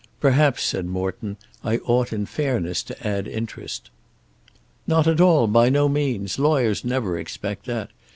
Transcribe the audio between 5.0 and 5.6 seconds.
at all;